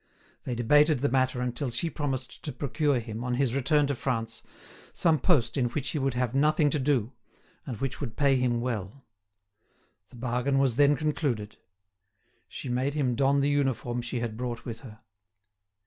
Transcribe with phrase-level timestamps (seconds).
[0.45, 4.41] They debated the matter until she promised to procure him, on his return to France,
[4.93, 7.11] some post in which he would have nothing to do,
[7.67, 9.05] and which would pay him well.
[10.09, 11.57] The bargain was then concluded.
[12.47, 15.01] She made him don the uniform she had brought with her.